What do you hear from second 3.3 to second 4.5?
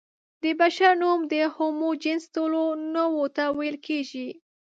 ته ویل کېږي.